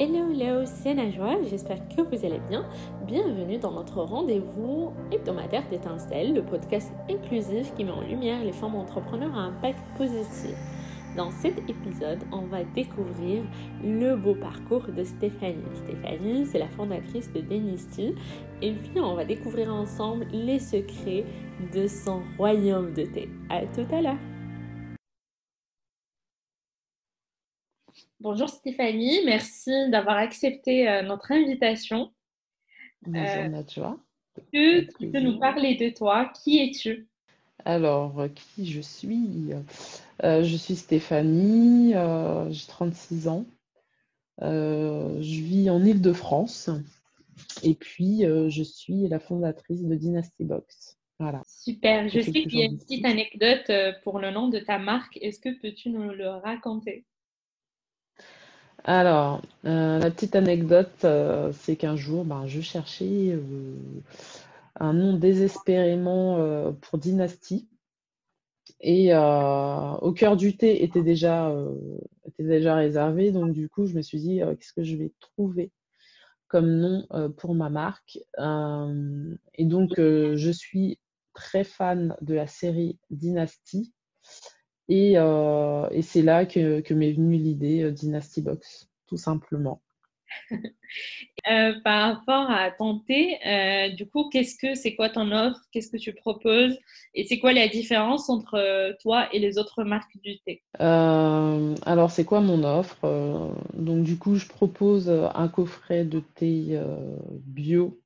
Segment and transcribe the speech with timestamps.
[0.00, 2.64] Hello, hello, c'est Najwa, j'espère que vous allez bien.
[3.04, 8.76] Bienvenue dans notre rendez-vous hebdomadaire d'étincelles, le podcast inclusif qui met en lumière les femmes
[8.76, 10.54] entrepreneurs à impact positif.
[11.16, 13.42] Dans cet épisode, on va découvrir
[13.82, 15.64] le beau parcours de Stéphanie.
[15.74, 18.14] Stéphanie, c'est la fondatrice de Denisty.
[18.62, 21.24] Et puis, on va découvrir ensemble les secrets
[21.74, 23.28] de son royaume de thé.
[23.50, 24.37] À tout à l'heure!
[28.20, 32.12] Bonjour Stéphanie, merci d'avoir accepté euh, notre invitation.
[33.02, 33.96] Bonjour euh, Nadja.
[34.52, 37.06] Tu peux nous parler de toi Qui es-tu?
[37.64, 39.52] Alors, qui je suis?
[40.24, 41.92] Euh, Je suis Stéphanie,
[42.50, 43.46] j'ai 36 ans.
[44.40, 46.70] je vis en Ile-de-France
[47.62, 50.98] et puis je suis la fondatrice de Dynasty Box.
[51.20, 51.42] Voilà.
[51.46, 53.70] Super, je sais qu'il y a une petite anecdote
[54.02, 55.18] pour le nom de ta marque.
[55.22, 57.04] Est-ce que peux-tu nous le raconter?
[58.84, 63.74] Alors, euh, la petite anecdote, euh, c'est qu'un jour, ben, je cherchais euh,
[64.78, 67.68] un nom désespérément pour Dynastie.
[68.80, 71.52] Et au cœur du thé était déjà,
[72.26, 73.32] était déjà réservé.
[73.32, 75.72] Donc, du coup, je me suis dit, qu'est-ce que je vais trouver
[76.46, 78.18] comme nom pour ma marque?
[78.38, 81.00] Et donc, je suis
[81.34, 83.92] très fan de la série Dynastie.
[84.90, 89.82] Euh, et, c'est là que, m'est venue l'idée euh, Dynasty Box, tout simplement.
[91.50, 93.38] Euh, par rapport à ton thé,
[93.96, 95.60] du coup, qu'est-ce que c'est quoi ton offre?
[95.70, 96.76] Qu'est-ce que tu proposes?
[97.14, 100.62] Et c'est quoi la différence entre toi et les autres marques du thé?
[100.78, 103.54] Alors, c'est quoi mon offre?
[103.74, 106.78] Donc, du coup, je propose un coffret de thé
[107.46, 107.98] bio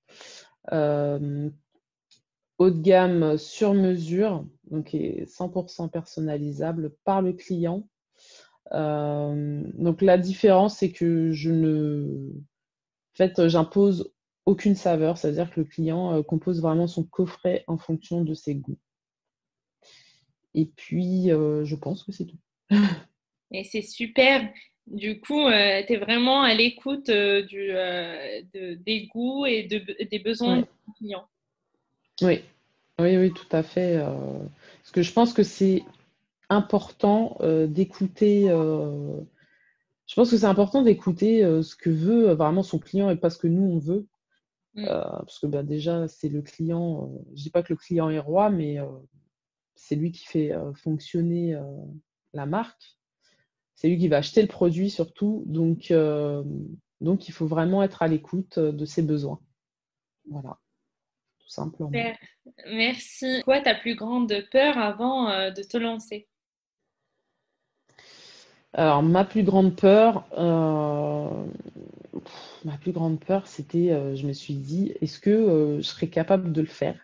[2.62, 7.86] haut de gamme sur mesure, donc est 100% personnalisable par le client.
[8.72, 14.12] Euh, donc la différence, c'est que je ne, en fait, j'impose
[14.46, 18.54] aucune saveur, c'est-à-dire que le client euh, compose vraiment son coffret en fonction de ses
[18.56, 18.78] goûts.
[20.54, 22.38] Et puis, euh, je pense que c'est tout.
[23.54, 24.50] Et c'est super.
[24.86, 31.28] Du coup, tu es vraiment à l'écoute des goûts et des besoins du client.
[32.22, 32.40] Oui,
[32.98, 34.02] oui, oui, tout à fait.
[34.82, 35.84] Euh, parce que je pense que c'est
[36.48, 38.50] important euh, d'écouter.
[38.50, 39.20] Euh,
[40.06, 43.38] je pense que c'est important d'écouter ce que veut vraiment son client et pas ce
[43.38, 44.06] que nous on veut.
[44.74, 44.86] Mm.
[44.86, 47.10] parce que bah, déjà, c'est le client.
[47.34, 48.78] je dis pas que le client est roi, mais
[49.74, 51.58] c'est lui qui fait fonctionner
[52.34, 52.98] la marque.
[53.74, 55.44] C'est lui qui va acheter le produit surtout.
[55.46, 55.92] Donc,
[57.00, 59.40] donc il faut vraiment être à l'écoute de ses besoins.
[60.28, 60.58] Voilà
[61.52, 61.90] simplement.
[62.66, 63.42] Merci.
[63.44, 66.26] Quoi ta plus grande peur avant euh, de te lancer?
[68.74, 71.44] Alors, ma plus grande peur, euh,
[72.64, 76.52] ma plus grande peur, c'était, euh, je me suis dit, est-ce que je serais capable
[76.52, 76.98] de le faire?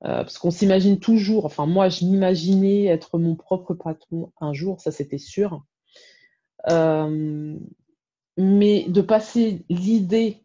[0.00, 4.92] Parce qu'on s'imagine toujours, enfin moi, je m'imaginais être mon propre patron un jour, ça
[4.92, 5.64] c'était sûr.
[8.36, 10.43] mais de passer l'idée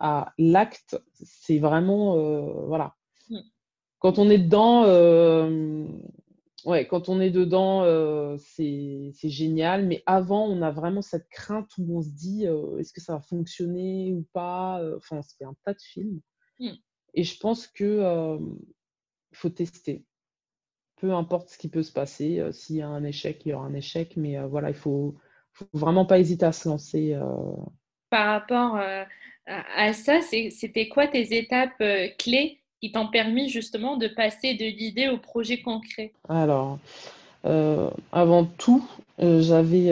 [0.00, 2.94] à l'acte, c'est vraiment euh, voilà.
[3.30, 3.40] Mm.
[3.98, 5.86] Quand on est dedans, euh,
[6.64, 9.86] ouais, quand on est dedans, euh, c'est génial.
[9.86, 13.20] Mais avant, on a vraiment cette crainte où on se dit est-ce que ça va
[13.20, 14.80] fonctionner ou pas.
[14.96, 16.20] Enfin, on se fait un tas de films.
[16.60, 16.70] Mm.
[17.14, 18.38] Et je pense que
[19.32, 20.04] faut tester.
[21.00, 23.66] Peu importe ce qui peut se passer, s'il y a un échec, il y aura
[23.66, 24.16] un échec.
[24.16, 25.16] Mais voilà, il faut,
[25.52, 27.18] faut vraiment pas hésiter à se lancer.
[28.10, 28.78] Par rapport
[29.48, 34.64] à ça, c'était quoi tes étapes euh, clés qui t'ont permis justement de passer de
[34.64, 36.12] l'idée au projet concret?
[36.28, 36.78] Alors,
[37.44, 38.88] euh, avant tout,
[39.20, 39.90] euh, j'avais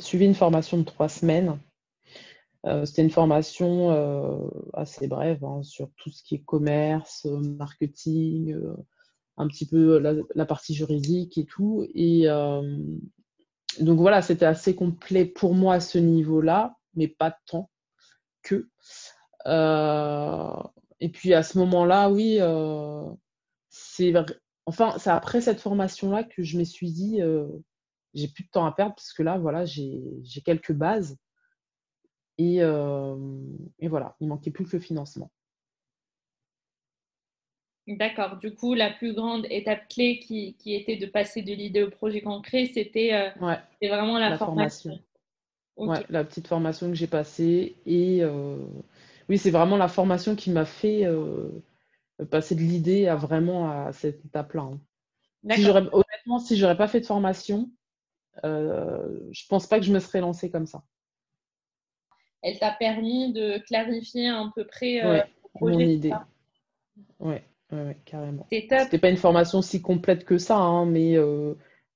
[0.00, 1.58] suivi une formation de trois semaines.
[2.86, 3.90] C'était une formation
[4.72, 8.56] assez brève hein, sur tout ce qui est commerce, marketing,
[9.36, 11.86] un petit peu la, la, partie juridique et tout.
[11.94, 12.26] Et
[13.80, 17.68] donc voilà, c'était assez complet pour moi à ce niveau-là, mais pas tant
[18.44, 18.68] que.
[19.46, 20.62] Euh,
[21.00, 23.10] et puis à ce moment-là, oui, euh,
[23.68, 24.12] c'est
[24.66, 27.48] enfin, c'est après cette formation-là que je me suis dit, euh,
[28.14, 30.00] j'ai plus de temps à perdre parce que là, voilà, j'ai
[30.44, 31.18] quelques bases.
[32.36, 35.30] Et, et, voilà, il manquait plus que le financement.
[37.86, 38.38] D'accord.
[38.38, 41.90] Du coup, la plus grande étape clé qui, qui était de passer de l'idée au
[41.90, 44.98] projet concret, c'était ouais, vraiment la, formation.
[45.76, 47.76] Ouais, la petite formation que j'ai passée.
[47.86, 48.58] Et euh,
[49.28, 51.48] oui, c'est vraiment la formation qui m'a fait euh,
[52.30, 54.62] passer de l'idée à vraiment à cette étape-là.
[54.62, 54.80] Hein.
[55.56, 57.70] Si honnêtement, si j'aurais pas fait de formation,
[58.44, 60.82] euh, je pense pas que je me serais lancée comme ça.
[62.42, 65.22] elle t'a permis de clarifier à peu près le
[65.54, 65.74] projet.
[65.74, 66.12] Mon idée.
[67.18, 68.46] Ouais, ouais, carrément.
[68.50, 71.16] C'était pas une formation si complète que ça, hein, mais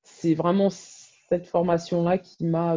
[0.03, 2.77] c'est vraiment cette formation-là qui m'a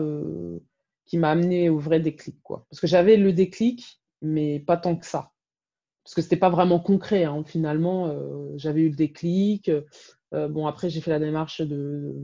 [1.12, 2.42] qui m'a amené au vrai déclic.
[2.42, 2.66] Quoi.
[2.69, 5.34] Parce que j'avais le déclic, mais pas tant que ça.
[6.06, 7.25] Parce que ce n'était pas vraiment concret.
[7.25, 7.44] Hein.
[7.46, 9.69] Finalement, euh, j'avais eu le déclic.
[10.34, 12.16] Euh, bon, après, j'ai fait la démarche de,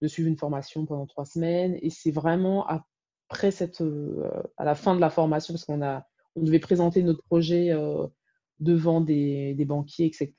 [0.00, 1.76] de, suivre une formation pendant trois semaines.
[1.82, 6.06] Et c'est vraiment après cette, euh, à la fin de la formation, parce qu'on a,
[6.34, 7.76] on devait présenter notre projet
[8.58, 10.32] devant des, des, banquiers, etc.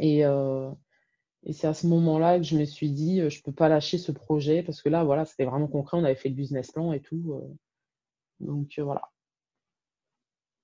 [0.00, 0.24] Et,
[1.46, 3.98] et c'est à ce moment-là que je me suis dit, je ne peux pas lâcher
[3.98, 5.96] ce projet parce que là, voilà, c'était vraiment concret.
[5.96, 7.40] On avait fait le business plan et tout.
[8.40, 9.08] donc voilà.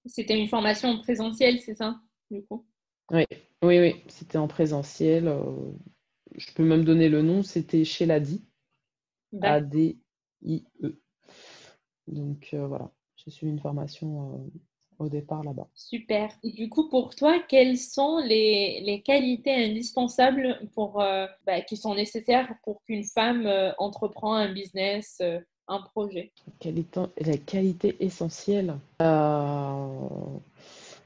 [0.06, 2.00] C'était une formation en présentiel, c'est ça,
[2.32, 2.66] du coup?
[3.12, 3.24] Oui,
[3.62, 4.02] oui, oui.
[4.08, 5.32] C'était en présentiel.
[6.34, 7.44] je peux même donner le nom.
[7.44, 8.44] C'était chez l'ADI.
[9.40, 11.00] A-D-I-E.
[12.08, 14.50] Donc voilà, j'ai suivi une formation
[15.02, 15.68] au départ là-bas.
[15.74, 16.30] Super.
[16.42, 21.94] Et du coup, pour toi, quelles sont les, qualités indispensables pour, euh, bah, qui sont
[21.94, 25.38] nécessaires pour qu'une femme euh, entreprend un business, euh,
[25.68, 26.32] un projet?
[26.64, 30.38] La qualité essentielle, je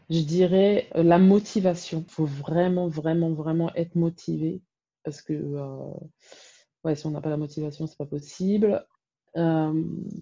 [0.09, 2.05] dirais la motivation.
[2.07, 4.61] Il faut vraiment, vraiment, vraiment être motivé
[5.05, 5.55] parce que
[6.85, 8.85] ouais, si on n'a pas la motivation, c'est pas possible.
[9.37, 9.73] Euh,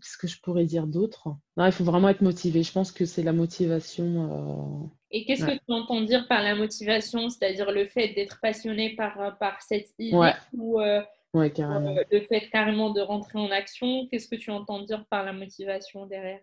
[0.02, 1.28] qu'est-ce que je pourrais dire d'autre?
[1.56, 2.62] Non, il faut vraiment être motivé.
[2.62, 4.84] Je pense que c'est la motivation.
[4.84, 7.28] Euh, Et qu'est-ce que tu entends dire par la motivation?
[7.28, 11.02] C'est-à-dire le fait d'être passionné par, par cette idée ou euh,
[11.50, 11.94] carrément.
[12.10, 14.08] le fait carrément de rentrer en action?
[14.08, 16.40] Qu'est-ce que tu entends dire par la motivation derrière?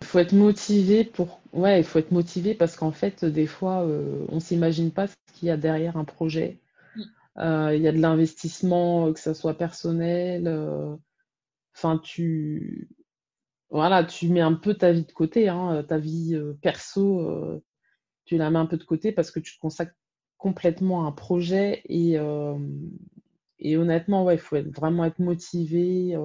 [0.00, 3.86] Il faut être motivé pour ouais il faut être motivé parce qu'en fait des fois
[4.30, 6.58] on s'imagine pas ce qu'il y a derrière un projet
[6.96, 7.02] mm.
[7.74, 10.48] il y a de l'investissement que ce soit personnel
[11.74, 12.88] Enfin, tu,
[13.70, 17.64] voilà, tu mets un peu ta vie de côté, hein, ta vie euh, perso, euh,
[18.26, 19.94] tu la mets un peu de côté parce que tu te consacres
[20.36, 22.58] complètement à un projet et, euh,
[23.64, 26.16] honnêtement, ouais, il faut vraiment être motivé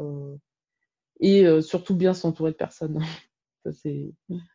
[1.19, 2.99] et surtout bien s'entourer de personnes.
[3.63, 4.13] Ça, c'est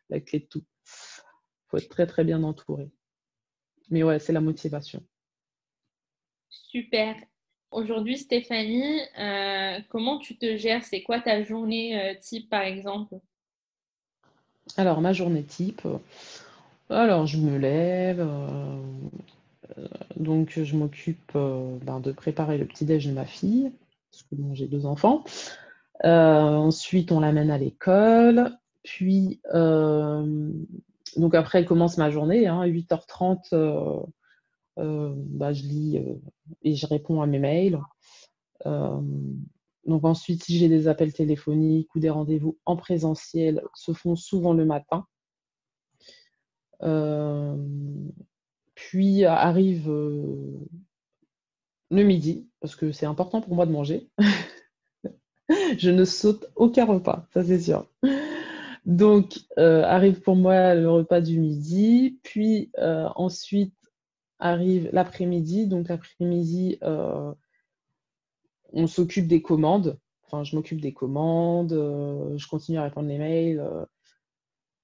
[0.09, 0.63] la clé de tout.
[0.85, 2.91] Il faut être très, très bien entouré.
[3.89, 5.03] Mais ouais, c'est la motivation.
[6.49, 7.15] Super.
[7.73, 10.83] Aujourd'hui, Stéphanie, euh, comment tu te gères?
[10.83, 13.15] C'est quoi ta journée euh, type, par exemple?
[14.77, 15.81] Alors, ma journée type,
[16.89, 23.25] alors je me lève, euh, donc je m'occupe ben, de préparer le petit-déj de ma
[23.25, 23.71] fille,
[24.11, 25.23] parce que j'ai deux enfants.
[26.03, 28.57] ensuite, on l'amène à l'école.
[28.83, 29.41] Puis,
[31.17, 33.99] donc après, commence ma journée, hein, 8h30 euh,
[34.77, 36.15] bah, je lis euh,
[36.63, 37.79] et je réponds à mes mails.
[38.65, 39.01] Euh,
[39.85, 44.53] donc ensuite, si j'ai des appels téléphoniques ou des rendez-vous en présentiel, se font souvent
[44.53, 45.05] le matin.
[48.75, 49.89] puis arrive
[51.89, 54.09] le midi, parce que c'est important pour moi de manger.
[55.77, 57.87] je ne saute aucun repas, ça c'est sûr.
[58.85, 63.73] Donc arrive pour moi le repas du midi, puis ensuite
[64.43, 65.67] arrive l'après-midi.
[65.67, 67.33] Donc l'après-midi, euh,
[68.73, 69.97] on s'occupe des commandes.
[70.25, 73.85] Enfin, je m'occupe des commandes, euh, je continue à répondre les mails, euh,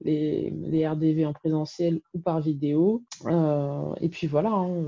[0.01, 3.03] les, les, RDV en présentiel ou par vidéo.
[3.99, 4.83] et puis voilà, hein,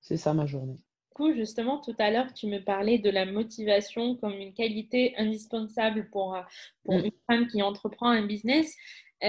[0.00, 0.74] c'est ça ma journée.
[0.74, 5.14] Du coup, justement, tout à l'heure, tu me parlais de la motivation comme une qualité
[5.16, 6.36] indispensable pour,
[6.84, 7.04] pour mm.
[7.04, 8.74] une femme qui entreprend un business.
[9.24, 9.28] Euh,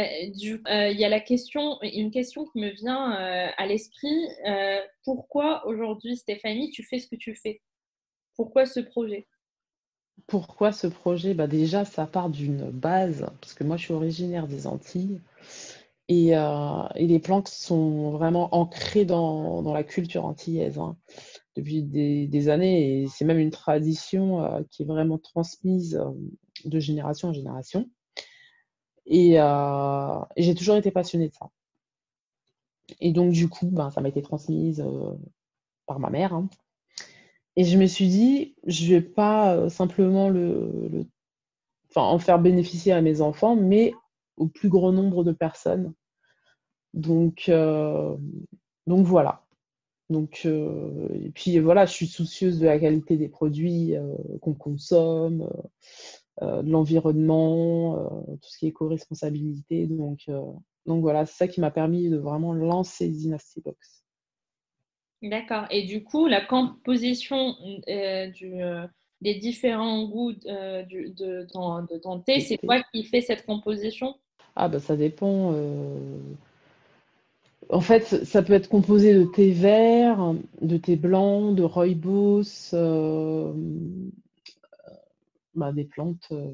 [0.67, 4.27] euh, il y a la question, une question qui me vient euh, à l'esprit.
[5.03, 7.61] pourquoi aujourd'hui, Stéphanie, tu fais ce que tu fais?
[8.35, 9.27] Pourquoi ce projet?
[10.27, 11.33] Pourquoi ce projet?
[11.33, 15.21] Bah Déjà, ça part d'une base, parce que moi, je suis originaire des Antilles.
[16.07, 16.33] Et,
[16.95, 20.97] les plantes sont vraiment ancrées dans, la culture antillaise hein,
[21.55, 23.03] depuis des, années.
[23.03, 26.01] Et c'est même une tradition qui est vraiment transmise
[26.65, 27.89] de génération en génération.
[29.11, 31.49] Euh, et, j'ai toujours été passionnée de ça.
[32.99, 35.13] Et donc, du coup, ben, ça m'a été transmise euh,
[35.85, 36.33] par ma mère.
[36.33, 36.49] Hein.
[37.55, 41.05] Et je me suis dit, je vais pas euh, simplement le,
[41.95, 43.93] en faire bénéficier à mes enfants, mais
[44.37, 45.93] au plus grand nombre de personnes.
[46.93, 47.49] Donc,
[48.87, 49.43] donc voilà.
[50.09, 53.95] Donc, et puis voilà, je suis soucieuse de la qualité des produits
[54.41, 55.49] qu'on consomme.
[56.41, 59.87] Euh, de l'environnement, euh, tout ce qui est éco-responsabilité.
[59.87, 60.41] Donc, euh,
[60.85, 64.03] donc voilà, c'est ça qui m'a permis de vraiment lancer Dynasty Box.
[65.21, 65.63] D'accord.
[65.71, 67.55] Et du coup, la composition
[67.87, 68.53] du,
[69.21, 74.15] les différents goûts de, de, ton, de thé, c'est quoi qui fait cette composition?
[74.57, 75.55] Ah, bah ça dépend.
[77.69, 82.73] En fait, ça peut être composé de thé vert, de thé blanc, de rooibos,
[85.55, 86.53] bah, des plantes, euh,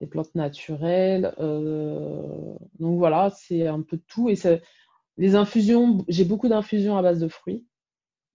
[0.00, 1.34] des plantes naturelles.
[1.38, 4.28] Euh, donc voilà, c'est un peu tout.
[4.28, 4.36] Et
[5.16, 7.66] les infusions, j'ai beaucoup d'infusions à base de fruits.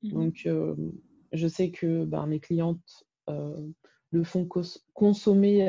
[0.01, 0.49] Mmh donc
[1.31, 4.47] je sais que ben, mes clientes le font
[4.93, 5.67] consommer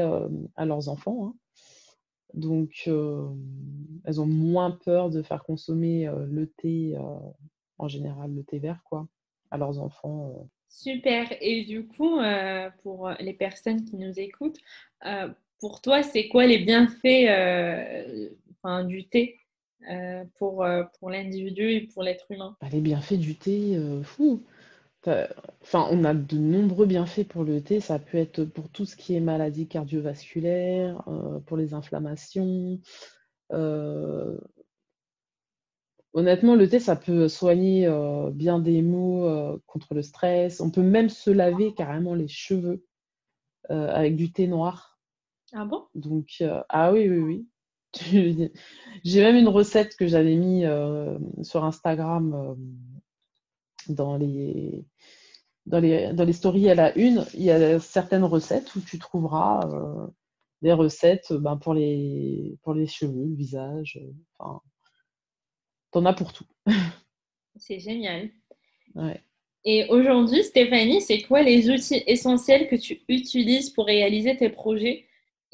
[0.57, 1.29] à leurs enfants.
[1.29, 1.35] Hein.
[2.35, 3.29] Donc, euh,
[4.05, 7.19] elles ont moins peur de faire consommer euh, le thé, euh,
[7.79, 9.07] en général le thé vert, quoi,
[9.51, 10.49] à leurs enfants.
[10.75, 11.29] Super.
[11.41, 12.19] Et du coup,
[12.83, 14.59] pour les personnes qui nous écoutent,
[15.61, 17.31] pour toi, c'est quoi les bienfaits
[18.87, 19.39] du thé
[20.39, 20.65] pour,
[21.09, 22.57] l'individu et pour l'être humain?
[22.61, 24.43] Bah, Les bienfaits du thé, fou.
[25.63, 27.81] Enfin, on a de nombreux bienfaits pour le thé.
[27.81, 32.81] Ça peut être pour tout ce qui est maladie cardiovasculaire, euh, pour les inflammations.
[36.15, 39.29] Euh, honnêtement, le thé, ça peut soigner euh, bien des maux
[39.67, 40.61] contre le stress.
[40.61, 42.85] On peut même se laver carrément les cheveux
[43.71, 44.99] avec du thé noir.
[45.53, 45.87] Ah bon?
[45.95, 47.49] Donc, ah oui, oui, oui.
[49.05, 50.65] J'ai même une recette que j'avais mis
[51.43, 52.57] sur Instagram
[53.89, 54.85] dans les,
[55.67, 58.99] dans les, dans les stories à la une, il y a certaines recettes où tu
[58.99, 60.07] trouveras euh,
[60.63, 63.99] des recettes ben, pour, les, pour les cheveux, le visage.
[64.03, 64.61] Euh, enfin,
[65.95, 66.45] t'en as pour tout.
[67.57, 68.31] C'est génial.
[69.65, 75.07] Et aujourd'hui, Stéphanie, c'est quoi les outils essentiels que tu utilises pour réaliser tes projets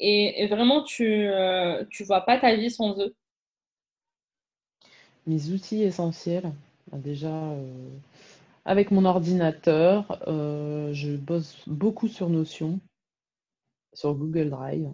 [0.03, 3.15] et, vraiment, tu ne euh, vois pas ta vie sans eux?
[5.27, 6.51] Mes outils essentiels,
[6.91, 7.55] ben, déjà,
[8.65, 12.79] avec mon ordinateur, euh, je bosse beaucoup sur Notion,
[13.93, 14.91] sur Google Drive.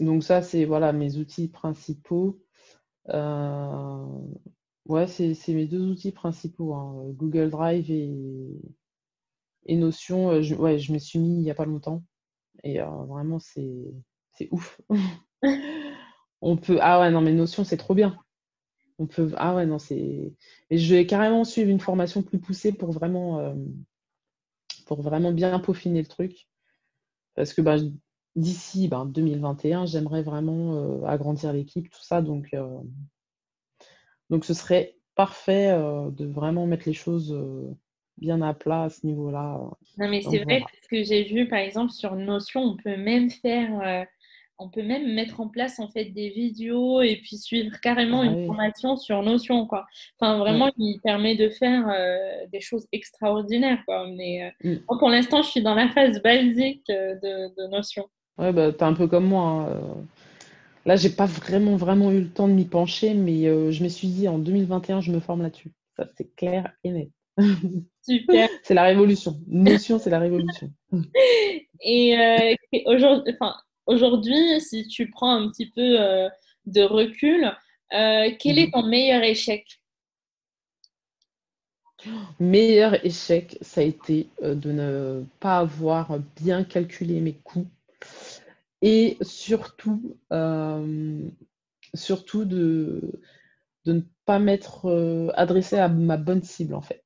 [0.00, 2.40] Euh, donc ça, c'est voilà mes outils principaux.
[3.10, 4.06] Euh,
[4.86, 8.12] ouais, c'est mes deux outils principaux, hein, Google Drive et,
[9.66, 10.40] et Notion.
[10.42, 12.04] Je, ouais, je me suis mis il n'y a pas longtemps.
[12.64, 13.94] Et vraiment, c'est
[14.52, 14.80] ouf.
[16.40, 16.78] On peut.
[16.80, 18.18] Ah ouais, non, mais Notion, c'est trop bien.
[18.98, 19.32] On peut.
[19.36, 20.34] Ah ouais, non, c'est.
[20.70, 23.54] Et je vais carrément suivre une formation plus poussée pour vraiment, euh,
[24.86, 26.48] pour vraiment bien peaufiner le truc.
[27.34, 27.76] Parce que bah,
[28.38, 32.22] d'ici 2021, bah, j'aimerais vraiment euh, agrandir l'équipe, tout ça.
[32.22, 32.78] Donc, euh,
[34.30, 37.36] donc ce serait parfait de vraiment mettre les choses
[38.18, 39.60] bien à plat à ce niveau-là.
[39.98, 43.28] Non, mais c'est vrai, parce que j'ai vu, par exemple, sur Notion, on peut même
[43.28, 44.06] faire
[44.58, 48.26] on peut même mettre en place en fait des vidéos et puis suivre carrément ah
[48.26, 49.86] une formation sur Notion quoi.
[50.18, 54.08] Enfin vraiment il permet de faire euh, des choses extraordinaires quoi.
[54.08, 54.98] Mais euh, mm.
[54.98, 58.08] pour l'instant je suis dans la phase basique euh, de, Notion.
[58.38, 59.68] Ouais bah t'es un peu comme moi.
[59.70, 60.04] Hein,
[60.86, 63.42] Là j'ai pas vraiment vraiment eu le temps de m'y pencher mais
[63.72, 65.72] je me suis dit en 2021 je me forme là-dessus.
[65.96, 67.10] Ça c'est clair et net.
[68.02, 68.48] Super.
[68.62, 69.38] c'est la révolution.
[69.48, 70.70] Notion c'est la révolution.
[71.82, 73.54] et aujourd'hui, enfin
[73.88, 76.28] Aujourd'hui, si tu prends un petit peu euh,
[76.66, 77.46] de recul,
[77.94, 78.72] euh, quel est mhm.
[78.72, 79.80] ton meilleur échec?
[82.38, 87.66] Meilleur échec, ça a été euh, de ne pas avoir bien calculé mes coûts
[88.82, 90.16] et surtout,
[91.94, 93.20] surtout de,
[93.86, 97.04] ne pas m'être adressé à ma bonne cible en fait.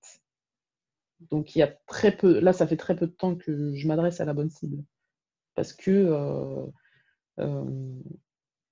[1.30, 3.86] Donc il y a très peu, là ça fait très peu de temps que je
[3.86, 4.84] m'adresse à la bonne cible
[5.54, 6.66] parce que euh,
[7.38, 8.00] euh,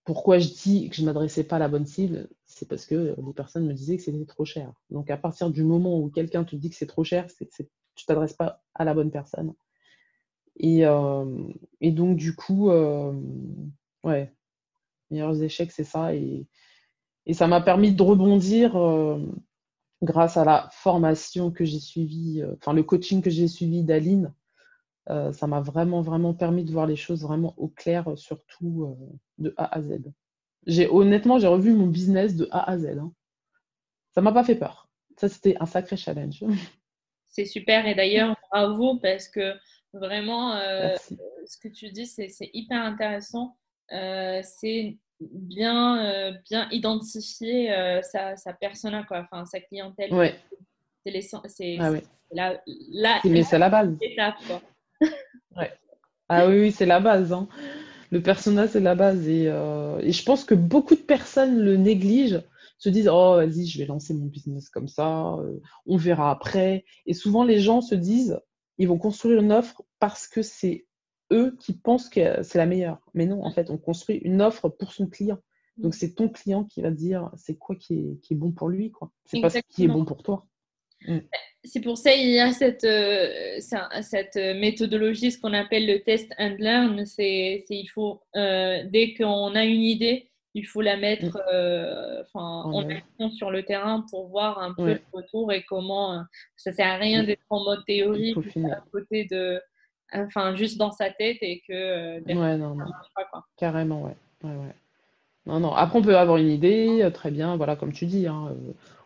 [0.05, 3.15] pourquoi je dis que je ne m'adressais pas à la bonne cible, c'est parce que
[3.17, 4.73] les personnes me disaient que c'était trop cher.
[4.91, 7.55] Donc à partir du moment où quelqu'un te dit que c'est trop cher, c'est que
[7.57, 9.55] tu ne t'adresses pas à la bonne personne.
[10.63, 11.25] Et, euh,
[11.83, 12.71] donc du coup,
[14.05, 14.33] ouais,
[15.11, 16.15] meilleurs échecs, c'est ça.
[16.15, 16.47] Et,
[17.27, 18.73] et ça m'a permis de rebondir
[20.03, 24.33] grâce à la formation que j'ai suivie, enfin le coaching que j'ai suivi d'Aline,
[25.09, 28.85] euh, ça m'a vraiment, vraiment permis de voir les choses vraiment au clair, euh, surtout
[28.85, 30.13] euh, de A à Z.
[30.67, 32.99] J'ai honnêtement, j'ai revu mon business de A à Z.
[32.99, 33.13] Hein.
[34.15, 34.89] Ça m'a pas fait peur.
[35.17, 36.45] Ça, c'était un sacré challenge.
[37.29, 37.87] C'est super.
[37.87, 39.55] Et d'ailleurs, bravo parce que
[39.93, 43.57] vraiment, ce que tu dis, c'est hyper intéressant.
[43.91, 49.21] c'est bien, bien identifier sa, sa persona, quoi.
[49.21, 50.13] Enfin, sa clientèle.
[50.15, 50.35] Ouais.
[51.49, 51.91] C'est ah
[52.33, 52.61] la,
[52.93, 53.97] la, la, base.
[54.47, 54.61] quoi.
[55.57, 55.73] Ouais.
[56.29, 57.33] Ah oui, c'est la base.
[57.33, 57.49] Hein.
[58.11, 59.27] Le personnage, c'est la base.
[59.27, 62.43] Et, euh, et, je pense que beaucoup de personnes le négligent,
[62.79, 65.37] se disent Oh, vas-y, je vais lancer mon business comme ça,
[65.87, 66.85] on verra après.
[67.07, 68.39] Et souvent, les gens se disent
[68.81, 70.87] Ils vont construire une offre parce que c'est
[71.31, 72.99] eux qui pensent que c'est la meilleure.
[73.13, 75.39] Mais non, en fait, on construit une offre pour son client.
[75.77, 78.71] Donc, c'est ton client qui va dire c'est quoi qui est, qui est, bon pour
[78.71, 79.13] lui, quoi.
[79.27, 80.47] C'est pas ce qui est bon pour toi.
[81.07, 81.19] Mm.
[81.63, 86.33] C'est pour ça qu'il y a cette, euh, cette méthodologie, ce qu'on appelle le test
[86.39, 87.05] and learn.
[87.05, 91.43] C'est il faut, euh, dès qu'on a une idée, il faut la mettre mm.
[91.53, 96.25] euh, en action sur le terrain pour voir un peu le retour et comment.
[96.57, 97.27] ça sert à rien mm.
[97.27, 99.61] d'être en mode théorique à côté de.
[100.13, 102.21] Enfin, juste dans sa tête et que.
[102.27, 102.87] ouais, non, non.
[103.57, 104.17] Carrément, ouais.
[104.43, 104.75] ouais, ouais.
[105.47, 105.73] Non, non.
[105.73, 108.27] Après, on peut avoir une idée, très bien, voilà, comme tu dis.
[108.27, 108.55] Hein,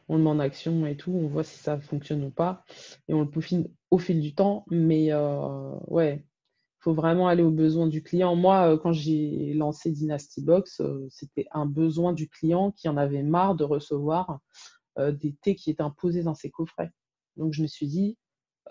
[0.08, 2.64] on le met en action et tout, on voit si ça fonctionne ou pas,
[3.08, 4.64] et on le peaufine au fil du temps.
[4.70, 6.22] Mais euh, ouais,
[6.84, 8.36] faut vraiment aller aux besoins du client.
[8.36, 12.96] Moi, euh, quand j'ai lancé Dynasty Box, euh, c'était un besoin du client qui en
[12.96, 14.40] avait marre de recevoir
[14.96, 16.92] des thés qui étaient imposés dans ses coffrets.
[17.36, 18.16] Donc je me suis dit,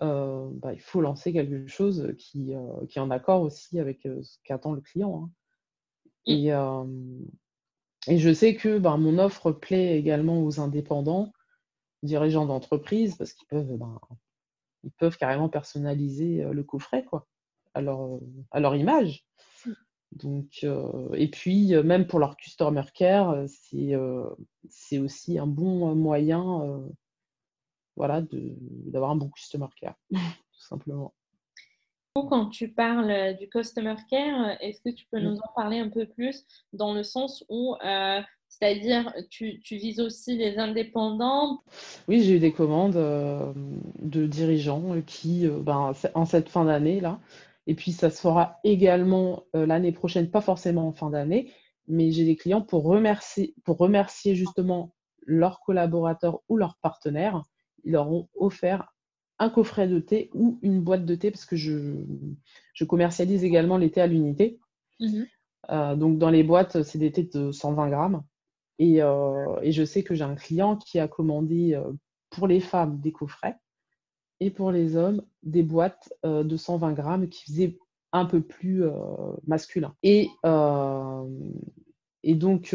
[0.00, 2.54] bah, il faut lancer quelque chose qui,
[2.88, 5.24] qui est en accord aussi avec ce qu'attend le client.
[5.24, 5.30] Hein.
[6.26, 7.26] Mmh.
[8.08, 11.30] Et, et je sais que ben, mon offre plaît également aux indépendants,
[12.02, 13.98] dirigeants d'entreprise, parce qu'ils peuvent, ben,
[14.84, 17.26] ils peuvent carrément personnaliser euh, le coffret quoi,
[17.74, 18.18] à, leur,
[18.50, 19.24] à leur image.
[19.66, 19.72] Mmh.
[20.12, 26.88] Donc, euh, et puis, euh, même pour leur customer care, c'est aussi un bon moyen
[27.96, 31.14] voilà, d'avoir un bon customer care, tout simplement.
[32.14, 35.78] Quand tu parles euh, du customer care, euh, est-ce que tu peux nous en parler
[35.78, 41.60] un peu plus dans le sens où, euh, c'est-à-dire, tu, tu, vises aussi les indépendants?
[42.06, 47.18] Oui, j'ai eu des commandes de dirigeants qui, ben, en cette fin d'année là,
[47.66, 51.52] et puis ça se fera également l'année prochaine, pas forcément en fin d'année,
[51.88, 54.94] mais j'ai des clients pour remercier, pour remercier justement
[55.26, 57.42] leurs collaborateurs ou leurs partenaires.
[57.84, 58.94] Ils leur ont offert
[59.38, 62.04] un coffret de thé ou une boîte de thé parce que je,
[62.72, 64.58] je commercialise également les thés à l'unité.
[65.00, 65.26] Mhm.
[65.70, 68.22] Euh, donc dans les boîtes, c'est des thés de 120 grammes.
[68.78, 71.92] Et, euh, et je sais que j'ai un client qui a commandé euh,
[72.30, 73.56] pour les femmes des coffrets
[74.40, 77.78] et pour les hommes des boîtes de 120 grammes qui faisaient
[78.12, 78.84] un peu plus
[79.46, 79.94] masculin.
[80.02, 80.28] Et,
[82.26, 82.74] et donc,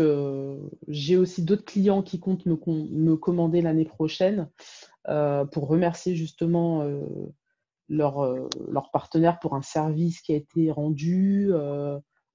[0.88, 4.50] j'ai aussi d'autres clients qui comptent me, commander l'année prochaine
[5.08, 7.02] euh, pour remercier justement euh,
[7.88, 11.52] leur, euh, leur, partenaire pour un service qui a été rendu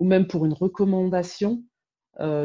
[0.00, 1.62] ou même pour une recommandation.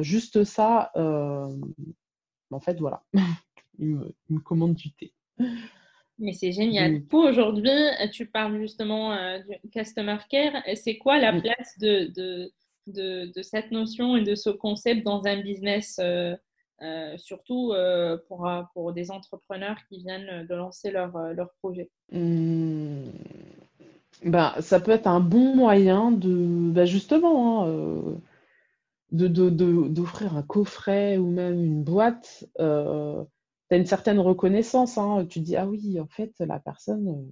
[0.01, 3.03] juste ça, en fait, voilà,
[3.79, 5.13] il me commande du thé.
[6.19, 7.01] Mais c'est génial.
[7.03, 7.71] Pour aujourd'hui,
[8.11, 10.61] tu parles justement du Customer Care.
[10.75, 12.51] C'est quoi la place de, de,
[12.87, 15.99] de, de, cette notion et de ce concept dans un business
[16.81, 21.89] euh, surtout euh, pour, euh, pour des entrepreneurs qui viennent de lancer leur, leur projet?
[22.13, 23.09] Mmh.
[24.23, 28.15] bah, Ça peut être un bon moyen de, bah, justement, hein,
[29.11, 32.45] de, d'offrir un coffret ou même une boîte.
[33.69, 34.97] Tu as une certaine reconnaissance.
[34.97, 35.25] Hein.
[35.29, 37.25] Tu dis, ah oui, en fait, la personne,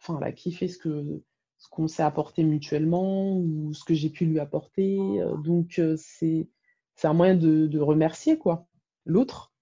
[0.00, 1.22] enfin, elle a ce que
[1.58, 4.98] ce qu'on s'est apporté mutuellement ou ce que j'ai pu lui apporter.
[5.44, 6.48] Donc, c'est,
[6.96, 8.66] c'est un moyen de, remercier, quoi
[9.04, 9.52] l'autre.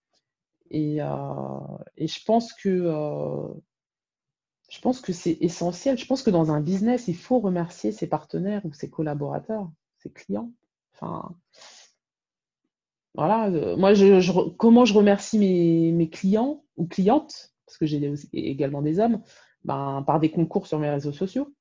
[0.70, 1.06] Et, euh,
[1.96, 3.48] et, je pense que euh,
[4.70, 5.98] je pense que c'est essentiel.
[5.98, 10.10] Je pense que dans un business, il faut remercier ses partenaires ou ses collaborateurs, ses
[10.10, 10.52] clients.
[10.94, 11.34] Enfin,
[13.14, 13.48] voilà.
[13.48, 13.92] Euh, moi,
[14.56, 19.22] comment je remercie mes, clients ou clientes, parce que j'ai également des hommes,
[19.64, 21.54] ben, par des concours sur mes réseaux sociaux.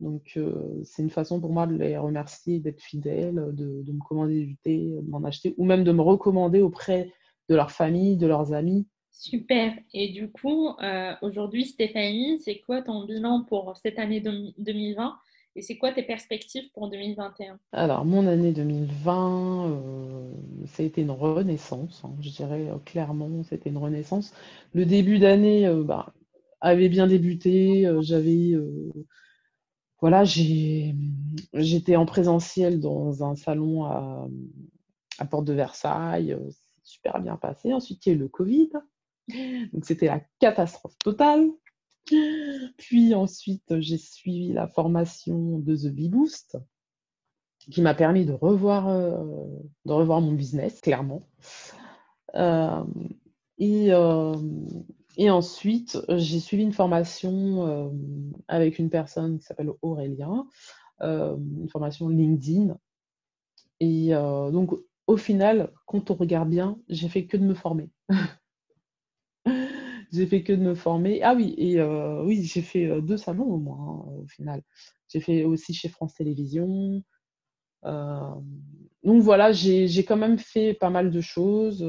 [0.00, 0.38] Donc,
[0.84, 4.98] c'est une façon pour moi de les remercier, d'être fidèles, de, me commander du thé,
[5.00, 7.10] de m'en acheter, ou même de me recommander auprès
[7.48, 8.86] de leur famille, de leurs amis.
[9.10, 9.72] Super.
[9.94, 10.76] Et du coup,
[11.22, 15.16] aujourd'hui, Stéphanie, c'est quoi ton bilan pour cette année 2020
[15.56, 19.82] et c'est quoi tes perspectives pour 2021 Alors, mon année 2020,
[20.66, 24.32] ça a été une renaissance, hein, je dirais clairement, c'était une renaissance.
[24.74, 26.12] Le début d'année bah,
[26.60, 28.54] avait bien débuté, j'avais
[30.00, 34.28] voilà, j'étais en présentiel dans un salon à,
[35.30, 36.32] Porte de Versailles.
[36.32, 36.50] Euh,
[36.84, 37.72] super bien passé.
[37.72, 38.70] Ensuite, il y a eu le Covid.
[39.72, 41.48] Donc, c'était la catastrophe totale.
[42.78, 46.58] Puis ensuite, j'ai suivi la formation de The Bee Boost,
[47.70, 49.24] qui m'a permis de revoir, euh,
[49.84, 51.28] de revoir mon business, clairement.
[52.34, 52.84] Euh,
[53.58, 53.92] et,
[55.16, 57.88] et ensuite, j'ai suivi une formation euh,
[58.48, 60.46] avec une personne qui s'appelle Aurélien,
[61.00, 62.76] euh, une formation LinkedIn.
[63.80, 64.72] Et euh, donc,
[65.06, 67.90] au final, quand on regarde bien, j'ai fait que de me former.
[70.12, 71.22] j'ai fait que de me former.
[71.22, 74.62] Ah oui, et euh, oui, j'ai fait euh, deux salons au moins, hein, au final.
[75.08, 77.02] J'ai fait aussi chez France Télévisions.
[77.84, 78.34] Euh,
[79.04, 81.82] donc voilà, j'ai quand même fait pas mal de choses.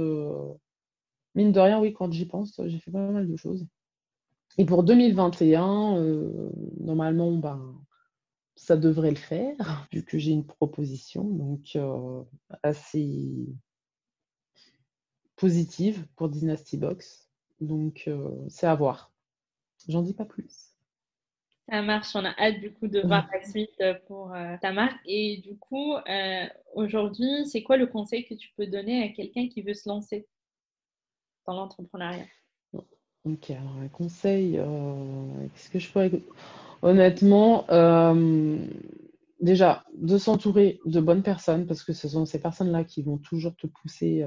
[1.36, 3.66] mine de rien, oui, quand j'y pense, j'ai fait pas mal de choses.
[4.58, 6.02] Et pour 2021,
[6.80, 7.76] normalement, ben,
[8.56, 11.78] ça devrait le faire, vu que j'ai une proposition donc
[12.64, 13.48] assez
[15.38, 17.27] positive pour Dynasty Box.
[17.60, 18.10] Donc,
[18.50, 19.12] c'est à voir.
[19.88, 20.74] J'en dis pas plus.
[21.70, 25.00] Ça marche, on a hâte du coup de voir la suite pour ta marque.
[25.06, 25.96] Et du coup,
[26.74, 30.28] aujourd'hui, c'est quoi le conseil que tu peux donner à quelqu'un qui veut se lancer
[31.46, 32.28] dans l'entrepreneuriat?
[33.26, 36.12] Ok, alors un conseil, qu'est-ce que je pourrais...
[36.82, 37.66] Honnêtement,
[39.42, 43.56] déjà, de s'entourer de bonnes personnes, parce que ce sont ces personnes-là qui vont toujours
[43.58, 44.26] te pousser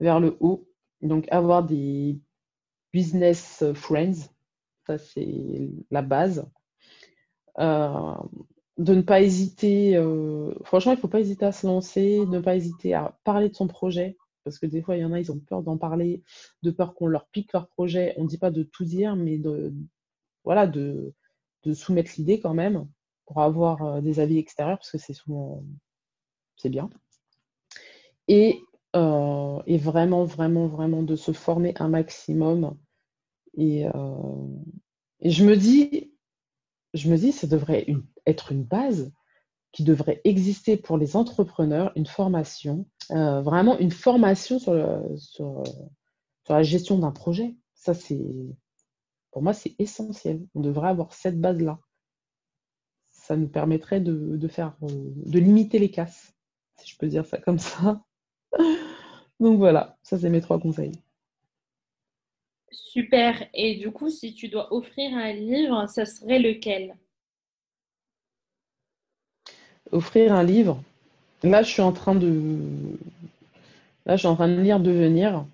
[0.00, 0.66] vers le haut.
[1.02, 2.18] Donc, avoir des
[2.92, 4.30] business friends,
[4.86, 6.50] ça c'est la base.
[7.58, 8.14] Euh,
[8.78, 12.38] de ne pas hésiter, euh, franchement, il ne faut pas hésiter à se lancer, ne
[12.38, 15.18] pas hésiter à parler de son projet, parce que des fois, il y en a,
[15.18, 16.22] ils ont peur d'en parler,
[16.62, 18.14] de peur qu'on leur pique leur projet.
[18.16, 19.74] On ne dit pas de tout dire, mais de,
[20.44, 21.12] voilà, de,
[21.64, 22.88] de soumettre l'idée quand même
[23.26, 25.64] pour avoir euh, des avis extérieurs, parce que c'est souvent,
[26.56, 26.88] c'est bien.
[28.28, 28.60] Et
[28.96, 32.76] euh, et vraiment, vraiment, vraiment de se former un maximum.
[33.54, 34.46] Et, euh,
[35.22, 36.12] je me dis,
[36.94, 37.86] je me dis, ça devrait
[38.26, 39.12] être une base
[39.72, 44.74] qui devrait exister pour les entrepreneurs, une formation, euh, vraiment une formation sur,
[45.18, 45.62] sur,
[46.48, 47.56] la gestion d'un projet.
[47.74, 48.24] Ça, c'est,
[49.30, 50.46] pour moi, c'est essentiel.
[50.54, 51.78] On devrait avoir cette base-là.
[53.10, 56.32] Ça nous permettrait de, de faire, de limiter les casses,
[56.78, 58.02] si je peux dire ça comme ça.
[59.40, 60.92] Donc voilà, ça c'est mes trois conseils.
[62.70, 63.48] Super.
[63.54, 66.96] Et du coup, si tu dois offrir un livre, ça serait lequel?
[69.92, 70.82] Offrir un livre?
[71.42, 72.58] Là, je suis en train de.
[74.06, 75.46] Là, je suis en train de lire Devenir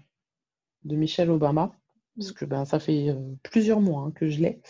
[0.85, 1.75] de Michelle Obama.
[2.17, 4.61] Parce que ben, ça fait euh, plusieurs mois hein, que je l'ai,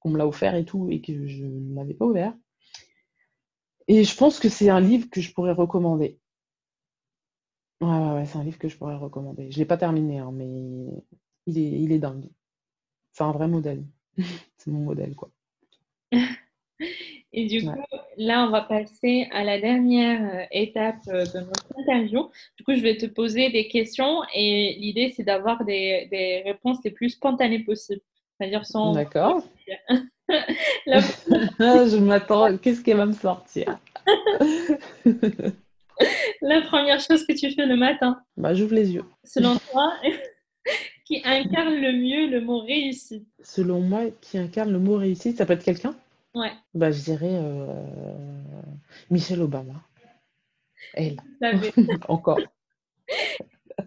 [0.00, 2.34] qu'on me l'a offert et tout, et que je ne l'avais pas ouvert.
[3.88, 6.18] Et je pense que c'est un livre que je pourrais recommander.
[7.84, 9.50] Ouais, ouais, c'est un livre que je pourrais recommander.
[9.50, 10.46] Je ne l'ai pas terminé, hein, mais
[11.46, 12.28] il est, il est dingue.
[13.12, 13.84] C'est un vrai modèle.
[14.56, 15.30] c'est mon modèle, quoi.
[17.36, 17.74] Et du coup,
[18.16, 22.30] là, on va passer à la dernière euh, étape euh, de notre interview.
[22.56, 26.78] Du coup, je vais te poser des questions et l'idée, c'est d'avoir des, des réponses
[26.84, 28.02] les plus spontanées possibles.
[28.38, 28.92] C'est-à-dire sans.
[28.92, 29.42] D'accord.
[30.86, 32.56] je m'attends.
[32.58, 33.78] Qu'est-ce qui va me sortir?
[36.44, 39.04] La première chose que tu fais le matin Bah, j'ouvre les yeux.
[39.24, 39.94] Selon toi,
[41.04, 43.26] qui incarne le mieux le mot réussite?
[43.42, 45.94] Selon moi, qui incarne le mot réussite, ça peut être quelqu'un?
[46.34, 46.52] Ouais.
[46.74, 47.66] Bah, je dirais euh,
[49.10, 49.82] Michelle Obama.
[50.94, 51.16] Elle.
[52.08, 52.40] Encore.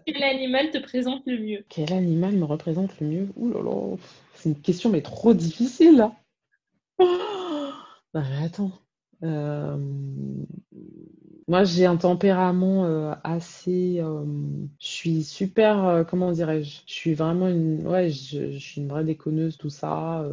[0.06, 1.64] Quel animal te présente le mieux?
[1.68, 3.28] Quel animal me représente le mieux?
[3.36, 3.96] Ouh là là,
[4.34, 6.12] c'est une question mais trop difficile là.
[6.98, 8.72] Non mais attends.
[9.22, 9.76] Euh,
[11.48, 14.00] moi, j'ai un tempérament euh, assez.
[14.00, 14.24] Euh,
[14.78, 15.82] je suis super.
[15.84, 16.82] Euh, comment dirais-je?
[16.86, 17.86] Je suis vraiment une.
[17.86, 20.30] Ouais, je, je suis une vraie déconneuse, tout ça.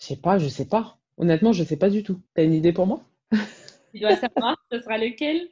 [0.00, 0.98] je sais pas, je sais pas.
[1.16, 2.20] Honnêtement, je sais pas du tout.
[2.34, 3.02] T'as une idée pour moi?
[3.94, 5.48] Tu dois savoir, ce sera lequel?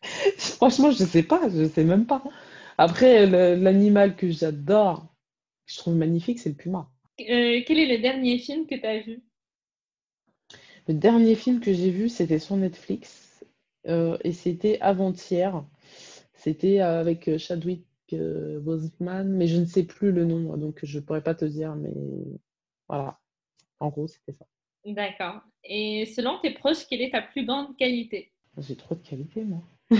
[0.38, 2.22] Franchement, je sais pas, je sais même pas.
[2.78, 5.14] Après, l'animal que j'adore,
[5.66, 6.90] que je trouve magnifique, c'est le puma.
[7.18, 9.20] quel est le dernier film que tu as vu?
[10.88, 13.44] Le dernier film que j'ai vu, c'était sur Netflix
[13.86, 15.62] euh, et c'était avant-hier.
[16.32, 20.98] C'était avec euh, Chadwick euh, Boseman, mais je ne sais plus le nom, donc je
[20.98, 21.92] ne pourrais pas te dire, mais
[22.88, 23.20] voilà.
[23.80, 24.46] En gros, c'était ça.
[24.86, 25.42] D'accord.
[25.62, 28.32] Et selon tes proches, quelle est ta plus grande qualité?
[28.56, 29.60] J'ai trop de qualité, moi.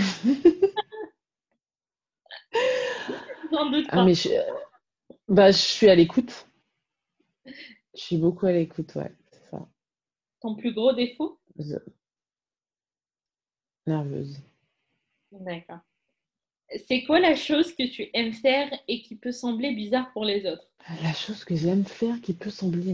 [3.51, 4.29] J'en doute ah, mais je...
[5.27, 6.47] Bah, je suis à l'écoute.
[7.45, 7.53] Je
[7.93, 9.11] suis beaucoup à l'écoute, ouais.
[10.41, 11.39] Ton plus gros défaut?
[13.87, 14.39] Nerveuse.
[15.31, 15.79] D'accord.
[16.87, 20.45] C'est quoi la chose que tu aimes faire et qui peut sembler bizarre pour les
[20.45, 20.69] autres?
[21.03, 22.93] La chose que j'aime faire qui peut sembler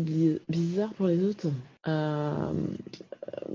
[0.49, 1.47] bizarre pour les autres
[1.88, 2.53] euh,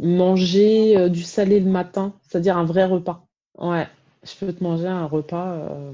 [0.00, 3.26] Manger euh, du salé le matin, c'est-à-dire un vrai repas.
[3.58, 3.86] Ouais,
[4.22, 5.52] je peux te manger un repas.
[5.54, 5.92] Euh,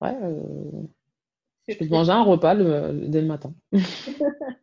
[0.00, 0.16] ouais,
[1.68, 3.52] je peux te manger un repas dès le matin.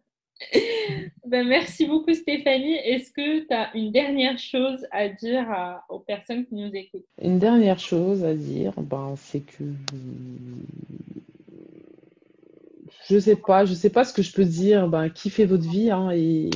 [1.26, 2.76] Ben, merci beaucoup Stéphanie.
[2.76, 7.06] Est-ce que tu as une dernière chose à dire aux personnes qui nous écoutent?
[7.22, 9.66] Une dernière chose à dire, ben, c'est que
[13.10, 14.88] je sais pas, je sais pas ce que je peux dire.
[14.88, 16.50] Ben, kiffez votre vie hein, et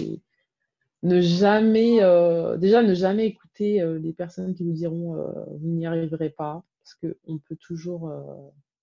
[1.04, 5.68] ne jamais, euh, déjà ne jamais écouter euh, les personnes qui vous diront euh, vous
[5.68, 8.12] n'y arriverez pas, parce qu'on peut toujours,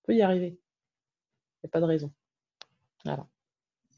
[0.07, 0.57] y arriver.
[0.57, 2.11] Il n'y a pas de raison.
[3.05, 3.27] Voilà.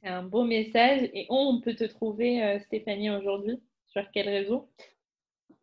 [0.01, 1.09] C'est un beau message.
[1.13, 4.69] Et on peut te trouver, euh, Stéphanie, aujourd'hui Sur quel réseau?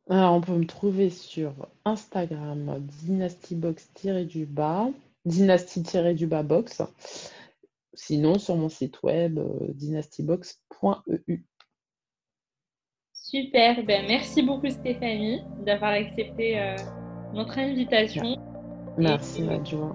[0.08, 1.52] Alors, on peut me trouver sur
[1.84, 4.90] Instagram, dynastybox-du-bas,
[5.26, 6.82] dynasty-du-bas-box.
[7.92, 11.44] Sinon, sur mon site web, euh, dynastybox.eu.
[13.12, 16.76] Super, ben, merci beaucoup Stéphanie d'avoir accepté euh,
[17.34, 18.38] notre invitation.
[18.96, 19.94] Merci, Nadjoa.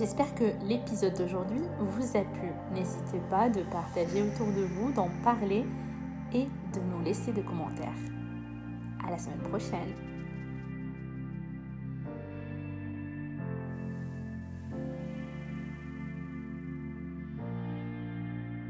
[0.00, 2.48] J'espère que l'épisode d'aujourd'hui vous a plu.
[2.72, 5.66] N'hésitez pas de partager autour de vous, d'en parler
[6.32, 7.92] et de nous laisser des commentaires.
[9.06, 10.09] À la semaine prochaine.